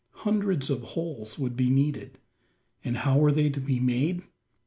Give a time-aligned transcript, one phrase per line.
[0.25, 2.17] Hundreds of holes would be needed;
[2.83, 4.23] and how were they to be made?